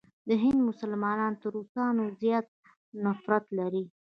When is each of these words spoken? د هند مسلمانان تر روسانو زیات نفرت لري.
د 0.27 0.29
هند 0.43 0.59
مسلمانان 0.69 1.33
تر 1.41 1.49
روسانو 1.55 2.03
زیات 2.21 2.47
نفرت 3.05 3.45
لري. 3.59 3.83